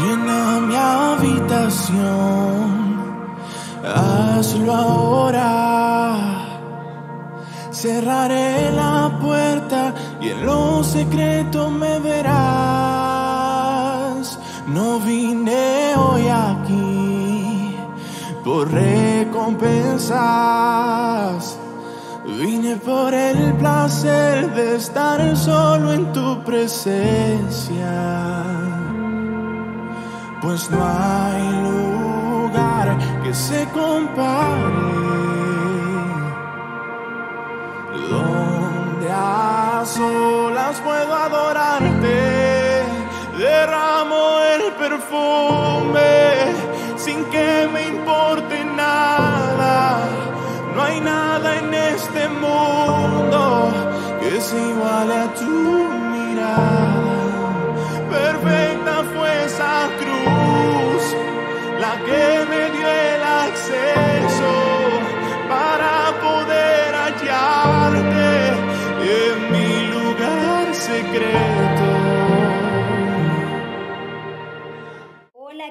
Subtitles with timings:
[0.00, 1.98] Llena mi habitación,
[3.84, 5.48] hazlo ahora.
[7.70, 12.38] Cerraré la puerta y en lo secreto me verás.
[14.66, 17.76] No vine hoy aquí
[18.44, 21.57] por recompensas
[22.38, 28.18] Vine por el placer de estar solo en tu presencia
[30.40, 34.98] pues no hay lugar que se compare.
[38.10, 42.84] Donde a solas puedo adorarte,
[43.36, 46.08] derramo el perfume
[46.96, 47.97] sin que me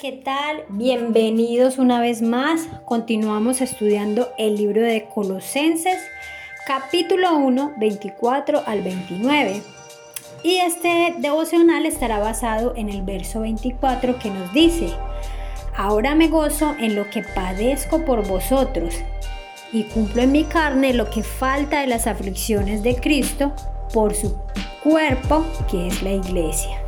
[0.00, 0.64] ¿qué tal?
[0.70, 2.68] Bienvenidos una vez más.
[2.86, 5.98] Continuamos estudiando el libro de Colosenses,
[6.66, 9.62] capítulo 1, 24 al 29.
[10.42, 14.88] Y este devocional estará basado en el verso 24 que nos dice,
[15.76, 18.94] Ahora me gozo en lo que padezco por vosotros
[19.70, 23.52] y cumplo en mi carne lo que falta de las aflicciones de Cristo
[23.92, 24.34] por su
[24.82, 26.82] cuerpo, que es la iglesia.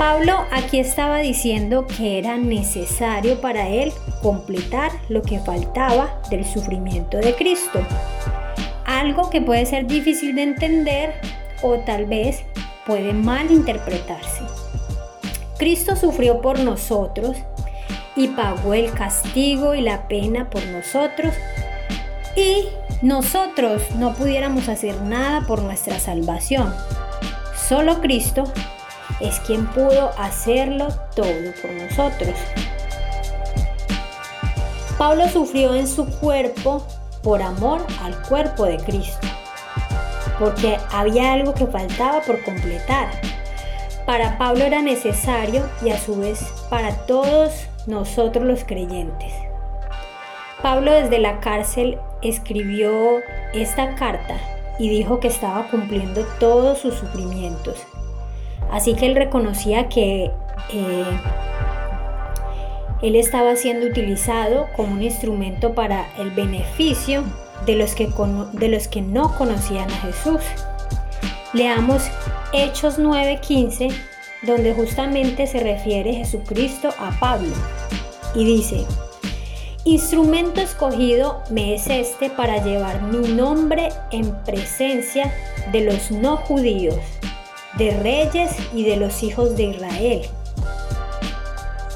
[0.00, 7.18] Pablo aquí estaba diciendo que era necesario para él completar lo que faltaba del sufrimiento
[7.18, 7.80] de Cristo.
[8.86, 11.20] Algo que puede ser difícil de entender
[11.60, 12.44] o tal vez
[12.86, 14.40] puede malinterpretarse.
[15.58, 17.36] Cristo sufrió por nosotros
[18.16, 21.34] y pagó el castigo y la pena por nosotros
[22.34, 22.68] y
[23.02, 26.74] nosotros no pudiéramos hacer nada por nuestra salvación.
[27.68, 28.50] Solo Cristo
[29.20, 32.34] es quien pudo hacerlo todo por nosotros.
[34.98, 36.86] Pablo sufrió en su cuerpo
[37.22, 39.28] por amor al cuerpo de Cristo
[40.40, 43.08] porque había algo que faltaba por completar.
[44.06, 47.52] Para Pablo era necesario y a su vez para todos
[47.86, 49.32] nosotros los creyentes.
[50.62, 53.18] Pablo desde la cárcel escribió
[53.52, 54.36] esta carta
[54.78, 57.76] y dijo que estaba cumpliendo todos sus sufrimientos.
[58.72, 60.30] Así que él reconocía que
[60.72, 61.20] eh,
[63.02, 67.24] él estaba siendo utilizado como un instrumento para el beneficio
[67.66, 68.08] de los que,
[68.52, 70.40] de los que no conocían a Jesús.
[71.52, 72.02] Leamos
[72.52, 73.92] Hechos 9:15,
[74.42, 77.54] donde justamente se refiere Jesucristo a Pablo.
[78.34, 78.86] Y dice,
[79.84, 85.32] Instrumento escogido me es este para llevar mi nombre en presencia
[85.72, 87.00] de los no judíos,
[87.78, 90.22] de reyes y de los hijos de Israel.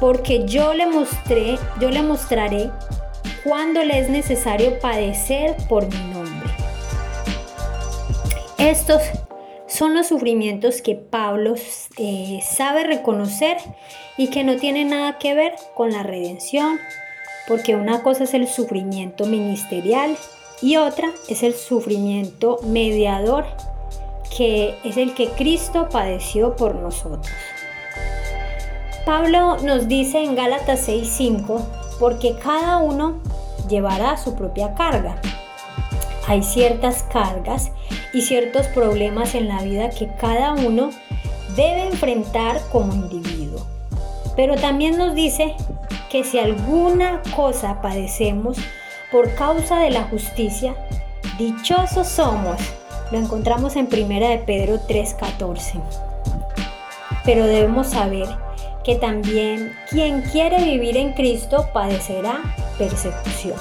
[0.00, 2.70] Porque yo le mostré, yo le mostraré
[3.44, 6.50] cuando le es necesario padecer por mi nombre.
[8.58, 9.02] Estos
[9.66, 11.54] son los sufrimientos que Pablo
[11.96, 13.56] eh, sabe reconocer
[14.16, 16.78] y que no tienen nada que ver con la redención,
[17.48, 20.16] porque una cosa es el sufrimiento ministerial
[20.60, 23.46] y otra es el sufrimiento mediador,
[24.36, 27.28] que es el que Cristo padeció por nosotros.
[29.04, 31.60] Pablo nos dice en Gálatas 6:5,
[31.98, 33.20] porque cada uno
[33.68, 35.16] llevará su propia carga.
[36.28, 37.72] Hay ciertas cargas
[38.12, 40.90] y ciertos problemas en la vida que cada uno
[41.56, 43.66] debe enfrentar como individuo.
[44.36, 45.56] Pero también nos dice
[46.10, 48.56] que si alguna cosa padecemos
[49.10, 50.74] por causa de la justicia,
[51.38, 52.56] dichosos somos.
[53.12, 55.78] Lo encontramos en 1 de Pedro 3:14.
[57.26, 58.26] Pero debemos saber
[58.84, 62.40] que también quien quiere vivir en Cristo padecerá
[62.78, 63.56] persecución.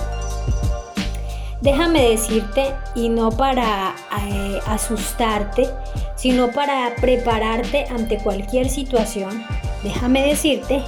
[1.59, 3.93] Déjame decirte, y no para
[4.25, 5.69] eh, asustarte,
[6.15, 9.43] sino para prepararte ante cualquier situación,
[9.83, 10.81] déjame decirte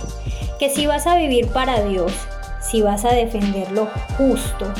[0.58, 2.14] que si vas a vivir para Dios,
[2.62, 3.88] si vas a defender lo
[4.18, 4.74] justo,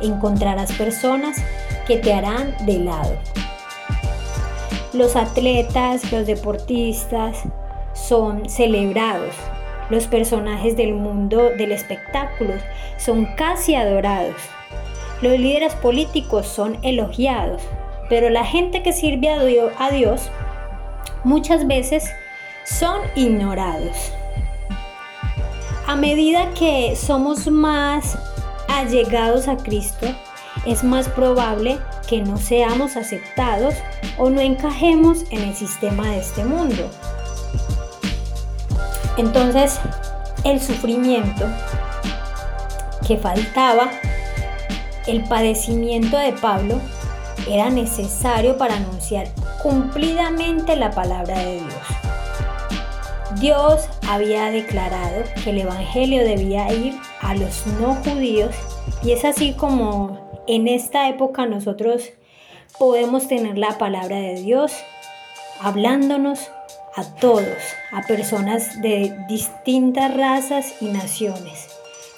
[0.00, 1.38] encontrarás personas
[1.86, 3.16] que te harán de lado.
[4.92, 7.42] Los atletas, los deportistas
[7.94, 9.34] son celebrados,
[9.90, 12.54] los personajes del mundo del espectáculo
[12.96, 14.36] son casi adorados.
[15.20, 17.62] Los líderes políticos son elogiados,
[18.08, 20.30] pero la gente que sirve a Dios
[21.24, 22.10] muchas veces
[22.64, 24.12] son ignorados.
[25.86, 28.16] a medida que somos más
[28.68, 30.06] allegados a Cristo,
[30.66, 31.78] es más probable
[32.08, 33.74] que no seamos aceptados
[34.18, 36.90] o no encajemos en el sistema de este mundo.
[39.16, 39.78] Entonces,
[40.44, 41.46] el sufrimiento
[43.06, 43.90] que faltaba,
[45.06, 46.80] el padecimiento de Pablo,
[47.48, 49.28] era necesario para anunciar
[49.62, 51.74] cumplidamente la palabra de Dios.
[53.40, 58.54] Dios había declarado que el Evangelio debía ir a los no judíos
[59.02, 62.10] y es así como en esta época nosotros
[62.78, 64.72] podemos tener la palabra de Dios
[65.60, 66.50] hablándonos
[66.96, 67.58] a todos,
[67.92, 71.68] a personas de distintas razas y naciones.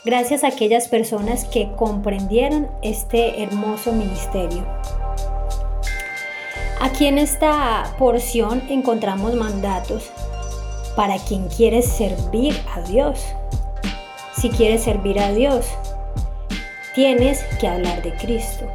[0.04, 4.66] Gracias a aquellas personas que comprendieron este hermoso ministerio.
[6.80, 10.10] Aquí en esta porción encontramos mandatos
[10.94, 13.24] para quien quiere servir a Dios.
[14.36, 15.66] Si quieres servir a Dios,
[16.96, 18.66] tienes que hablar de Cristo.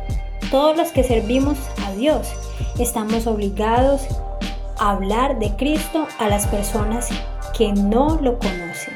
[0.51, 2.31] Todos los que servimos a Dios
[2.77, 4.03] estamos obligados
[4.77, 7.09] a hablar de Cristo a las personas
[7.57, 8.93] que no lo conocen,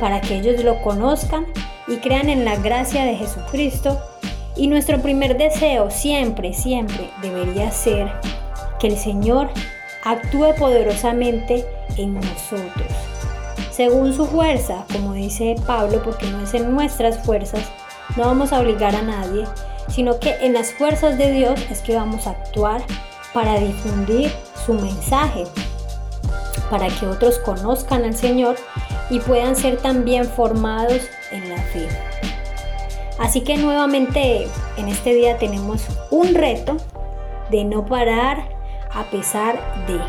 [0.00, 1.46] para que ellos lo conozcan
[1.88, 3.98] y crean en la gracia de Jesucristo.
[4.54, 8.12] Y nuestro primer deseo siempre, siempre debería ser
[8.78, 9.48] que el Señor
[10.04, 11.64] actúe poderosamente
[11.96, 12.92] en nosotros,
[13.70, 17.62] según su fuerza, como dice Pablo, porque no es en nuestras fuerzas,
[18.16, 19.44] no vamos a obligar a nadie,
[19.88, 22.82] sino que en las fuerzas de Dios es que vamos a actuar
[23.32, 24.32] para difundir
[24.66, 25.44] su mensaje,
[26.70, 28.56] para que otros conozcan al Señor
[29.10, 31.88] y puedan ser también formados en la fe.
[33.18, 34.46] Así que nuevamente
[34.76, 36.76] en este día tenemos un reto
[37.50, 38.48] de no parar
[38.92, 40.00] a pesar de,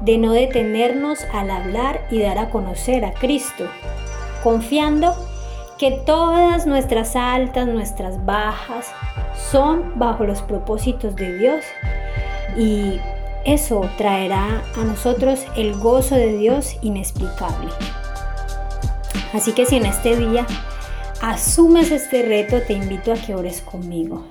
[0.00, 3.66] de no detenernos al hablar y dar a conocer a Cristo,
[4.42, 5.14] confiando
[5.80, 8.92] que todas nuestras altas, nuestras bajas
[9.50, 11.64] son bajo los propósitos de Dios
[12.54, 13.00] y
[13.46, 17.70] eso traerá a nosotros el gozo de Dios inexplicable.
[19.32, 20.46] Así que si en este día
[21.22, 24.26] asumes este reto, te invito a que ores conmigo.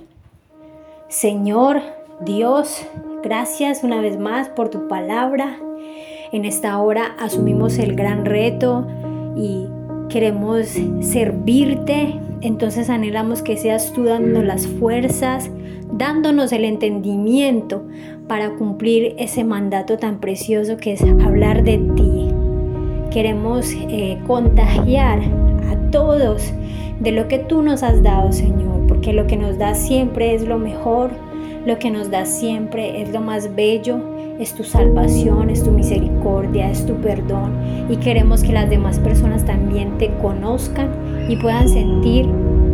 [1.08, 1.82] Señor
[2.20, 2.86] Dios,
[3.24, 5.58] gracias una vez más por tu palabra.
[6.30, 8.86] En esta hora asumimos el gran reto
[9.36, 9.66] y
[10.10, 10.66] queremos
[11.00, 15.50] servirte, entonces anhelamos que seas tú dándonos las fuerzas,
[15.92, 17.86] dándonos el entendimiento
[18.28, 22.28] para cumplir ese mandato tan precioso que es hablar de ti.
[23.10, 25.20] Queremos eh, contagiar
[25.70, 26.52] a todos
[27.00, 30.46] de lo que tú nos has dado, Señor, porque lo que nos da siempre es
[30.46, 31.10] lo mejor,
[31.66, 34.00] lo que nos da siempre es lo más bello
[34.40, 37.52] es tu salvación, es tu misericordia, es tu perdón
[37.90, 40.88] y queremos que las demás personas también te conozcan
[41.28, 42.26] y puedan sentir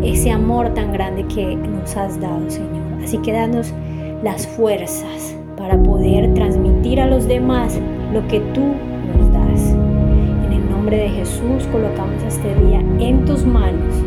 [0.04, 3.02] ese amor tan grande que nos has dado, Señor.
[3.02, 3.74] Así que danos
[4.22, 7.80] las fuerzas para poder transmitir a los demás
[8.12, 8.62] lo que tú
[9.16, 9.70] nos das.
[10.44, 14.05] En el nombre de Jesús colocamos este día en tus manos